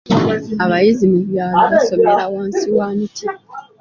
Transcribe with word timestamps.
Abayizi 0.63 1.03
mu 1.11 1.19
byalo 1.27 1.63
basomera 1.73 2.23
wansi 2.33 2.67
wa 2.77 2.87
miti. 2.97 3.25